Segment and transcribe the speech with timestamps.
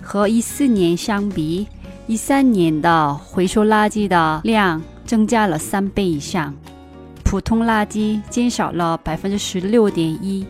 [0.00, 1.68] 和一四年相比，
[2.06, 6.54] 一三年的回收垃圾的量增加了三倍以上，
[7.22, 10.46] 普通垃圾减少了百分之十六点一。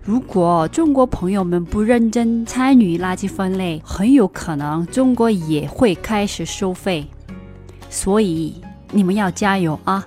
[0.00, 7.04] 如果中国朋友们不认真参与垃圾分类，很有可能中国也会开始收费。
[7.94, 10.04] 所以你们要加油啊！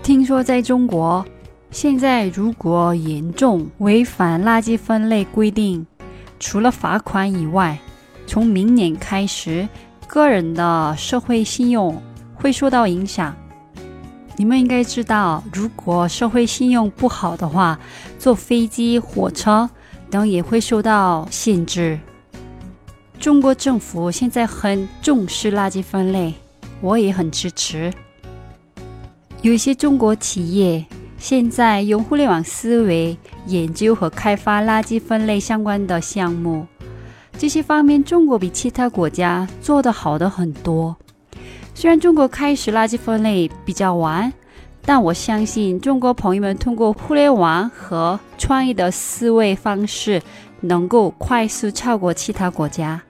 [0.00, 1.26] 听说在中国，
[1.72, 5.84] 现在如果严重违反垃圾分类规定，
[6.38, 7.76] 除了罚款以外，
[8.28, 9.68] 从明年开始，
[10.06, 12.00] 个人的社会信用
[12.36, 13.34] 会受到影响。
[14.36, 17.76] 你们应该知道，如果社会信用不好的话，
[18.20, 19.68] 坐飞机、火车
[20.08, 21.98] 等也会受到限制。
[23.18, 26.34] 中国政府现在很重视垃圾分类，
[26.80, 27.92] 我也很支持。
[29.42, 30.84] 有一些中国企业
[31.18, 33.16] 现在用互联网思维
[33.46, 36.66] 研究和开发垃圾分类相关的项目，
[37.38, 40.96] 这些方面中国比其他国家做得好的很多。
[41.74, 44.32] 虽然中国开始垃圾分类比较晚，
[44.82, 50.22] 但我相信中国朋友们通过互联网和创意的思维方式，
[50.60, 53.02] 能够快速超过其他国家。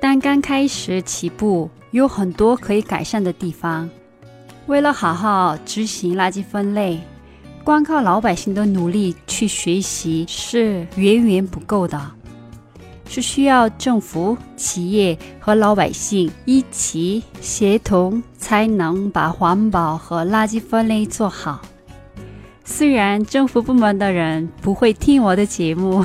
[0.00, 3.88] 但刚开始起步，有很多可以改善的地方。
[4.66, 7.00] 为了好好执行垃圾分类，
[7.64, 12.00] 光靠老百姓的努力去学习是远远不够的，
[13.08, 21.60] 是需要政府、企业和老百姓一起协同，才能把环保和垃圾分类做好。
[22.64, 26.04] 虽然政府部门的人不会听我的节目。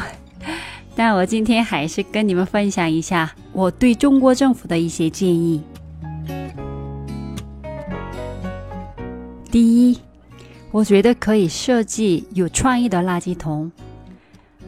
[0.96, 5.62] 但我今天还是跟你们分享一下我对中国政府的一些建议。
[9.50, 10.00] 第一，
[10.72, 13.72] 我觉得可以设计有创意的垃圾桶。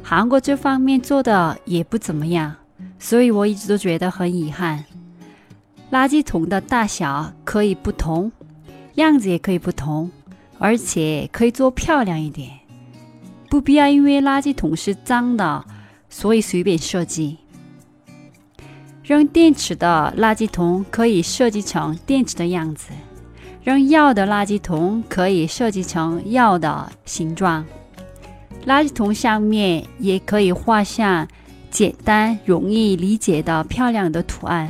[0.01, 2.55] 韩国这方面做的也不怎么样，
[2.99, 4.83] 所以我一直都觉得很遗憾。
[5.91, 8.31] 垃圾桶的大小可以不同，
[8.95, 10.11] 样子也可以不同，
[10.57, 12.49] 而且可以做漂亮一点，
[13.49, 15.63] 不必要因为垃圾桶是脏的。
[16.17, 17.37] 所以随便设计，
[19.03, 22.93] 扔电池的垃圾桶可以设计成电池的样子，
[23.65, 27.65] 扔药的垃圾桶可以设计成药的形状，
[28.65, 31.27] 垃圾桶上面也可以画上
[31.69, 34.69] 简单、容易理解的漂亮的图案。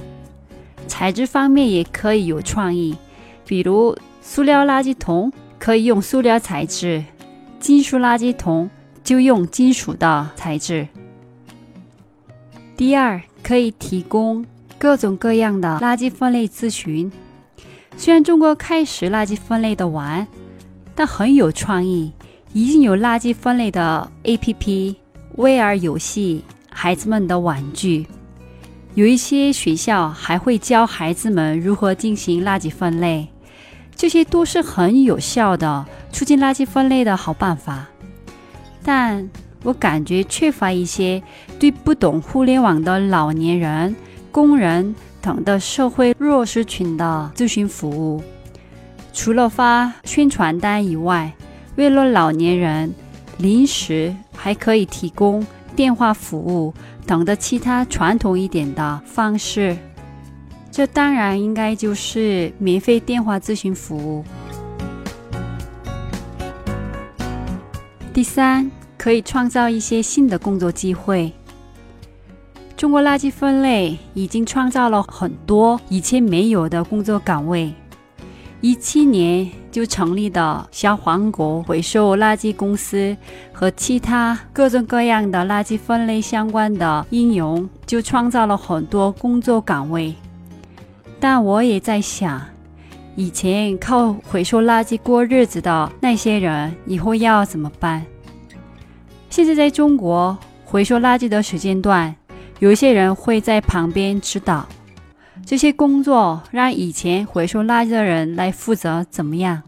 [0.88, 2.98] 材质方面也可以有创意，
[3.46, 7.06] 比如塑料垃圾桶可以用塑料材质，
[7.60, 8.68] 金属垃圾桶
[9.04, 10.88] 就用金属的材质。
[12.78, 14.46] 第二，可以提供
[14.78, 17.12] 各种各样的垃圾分类咨询。
[17.96, 20.28] 虽然中国开始垃圾分类的晚，
[20.94, 22.12] 但很有创意，
[22.52, 24.96] 已经有垃圾分类的 APP、
[25.38, 28.06] VR 游戏、孩子们的玩具。
[28.94, 33.30] 有一些学校还会教孩子们如何进行垃圾分类，
[33.96, 37.88] 这些都是很有效的促进垃圾分类的好办法。
[38.84, 39.30] 但
[39.66, 41.22] 我感觉缺乏一些
[41.60, 43.94] 对不懂互联网的老年人、
[44.32, 48.24] 工人等的社会弱势群的咨询服务。
[49.12, 51.34] 除了发宣传单以外，
[51.78, 52.94] 为了老年人，
[53.40, 55.46] 临时还可以提供
[55.76, 56.74] 电话服务
[57.08, 59.76] 等的其他传统一点的方式。
[60.70, 64.24] 这当然应该就是免费电话咨询服务。
[68.14, 68.70] 第三，
[69.06, 71.32] 可以创造一些新的工作机会。
[72.76, 77.72] 中国垃圾分类已经创造了很多以前没有的工作岗位。
[78.62, 83.16] 一七年就成立的小黄狗回收垃圾公司
[83.54, 90.16] 和其他各种各样的垃圾分类相关的应用，就创造了很多工作岗位。
[91.20, 92.42] 但我也在想，
[93.16, 98.04] 以前靠回收垃圾过日子的那些人，以后要怎么办？
[99.36, 102.16] 现在在中国回收垃圾的时间段，
[102.60, 104.66] 有一些人会在旁边指导。
[105.46, 109.62] 这些工作让以前回收垃圾的人来负责，怎么样？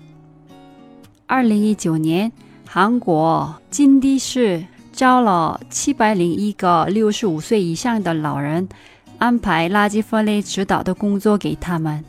[1.26, 2.32] 二零一九年，
[2.66, 8.70] 韩国金地市招了七百零一个六十五岁以上的老人，
[9.18, 12.02] 安排垃圾分类指导的工作给他们。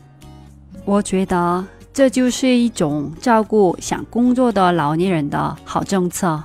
[0.85, 6.41] 我觉得这就是一种照顾想工作的老年人的好政策。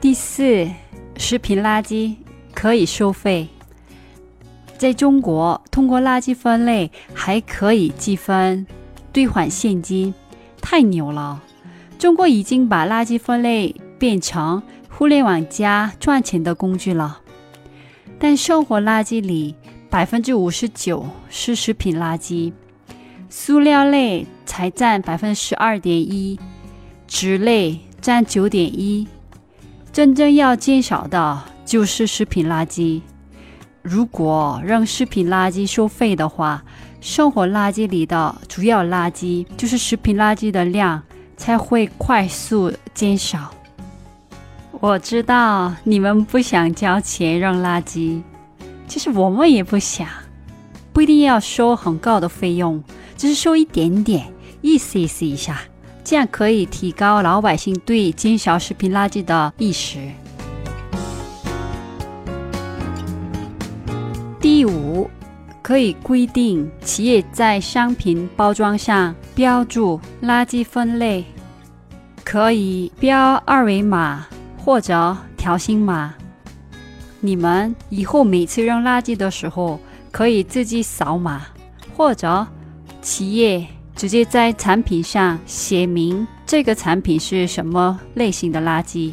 [0.00, 0.66] 第四，
[1.18, 2.14] 食品垃圾
[2.54, 3.48] 可以收费。
[4.78, 8.66] 在中国，通过垃圾分类还可以积分
[9.12, 10.14] 兑换现金，
[10.62, 11.42] 太牛了！
[11.98, 17.20] 中国已经把垃圾分类变成互联网加赚钱的工具了。
[18.18, 19.54] 但生活垃圾里
[19.90, 22.54] 百分之五十九是食品垃圾，
[23.28, 26.40] 塑料类才占百分之十二点一，
[27.06, 29.06] 纸类占九点一。
[29.92, 33.00] 真正要减少的就是食品垃圾。
[33.82, 36.62] 如果让食品垃圾收费的话，
[37.00, 41.02] 生活垃圾里的主要垃圾就是食品垃圾的量
[41.36, 43.50] 才会快速减少。
[44.80, 48.22] 我知道你们不想交钱扔垃圾，
[48.86, 50.06] 其实我们也不想，
[50.92, 52.82] 不一定要收很高的费用，
[53.16, 55.60] 只是收一点点，意思意思一下，
[56.10, 60.10] 这样可以提高老百姓对减少食品垃圾的意识。
[64.40, 65.08] 第五，
[65.62, 71.24] 可以规定企业在商品包装上标注垃圾分类，
[72.24, 74.26] 可以标二维码
[74.58, 76.12] 或者条形码。
[77.20, 79.78] 你们以后每次扔垃圾的时候，
[80.10, 81.42] 可以自己扫码，
[81.96, 82.44] 或者
[83.00, 83.64] 企业
[84.00, 89.12] 直接在产品上写明这个产品是什么类型的垃圾，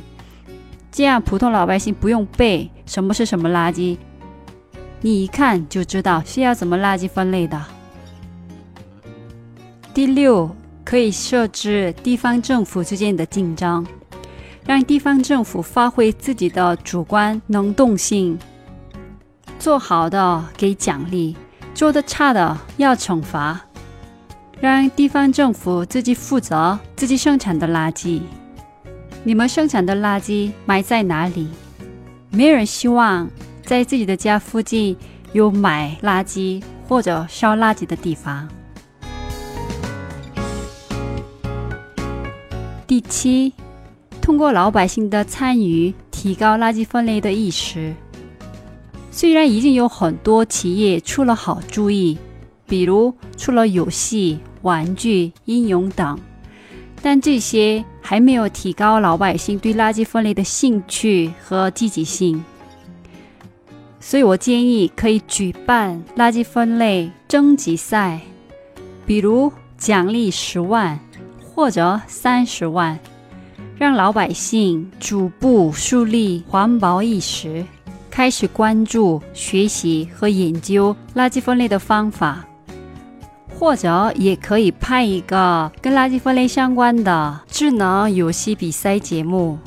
[0.90, 3.98] 这样普通老百姓不用背什么是什么垃圾。
[5.02, 7.62] 你一看就知道是要怎么垃圾分类的。
[9.94, 10.50] 第六，
[10.86, 13.86] 可以设置地方政府之间的竞争，
[14.66, 18.40] 让地方政府发挥自己的主观能动性，
[19.60, 21.36] 做好的给奖励，
[21.74, 23.60] 做的差的要惩罚，
[24.60, 28.22] 让地方政府自己负责自己生产的垃圾。
[29.24, 31.48] 你们生产的垃圾埋在哪里？
[32.30, 33.30] 没人希望。
[33.68, 34.96] 在自己的家附近
[35.34, 38.48] 有买垃圾或者烧垃圾的地方。
[42.88, 43.52] 第七，
[44.22, 47.94] 通过老百姓的参与，提高垃圾分类的意识。
[49.12, 52.18] 虽然已经有很多企业出了好主意，
[52.68, 56.20] 比如出了游戏、玩具、应用等，
[57.02, 62.44] 但这些还没有提高老百姓对垃圾分类的兴趣和积极性。
[64.00, 68.22] 所以我建议可以举办垃圾分类征集赛，
[69.06, 71.00] 比如奖励十万
[71.44, 72.98] 或者三十万，
[73.78, 77.66] 让老百姓逐步树立环保意识，
[78.10, 82.46] 开始关注、学习和研究垃圾分类的方法。
[83.59, 89.59] 或者也可以拍一个跟垃圾分类相关的智能游戏比赛节目。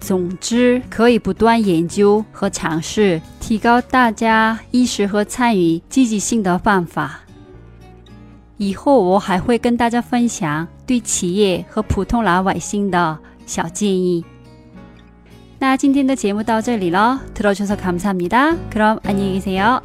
[0.00, 7.20] 总之，可以不断研究和尝试，提高大家意识和参与积极性的办法。
[8.56, 14.24] 以后我还会跟大家分享对企业和普通老百姓的小建议。
[15.58, 19.80] 那今天的节目到这里了，들어주셔서감사합니다그럼안녕히계세요